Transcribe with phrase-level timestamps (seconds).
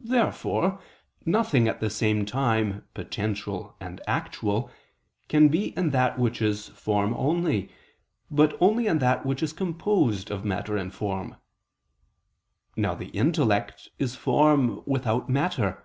[0.00, 0.80] Therefore
[1.26, 4.70] nothing at the same time potential and actual
[5.28, 7.68] can be in that which is form only,
[8.30, 11.36] but only in that which is composed of matter and form.
[12.78, 15.84] Now the intellect is form without matter.